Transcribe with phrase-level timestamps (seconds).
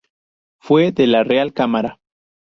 [0.59, 1.99] Fue de la Real Cámara.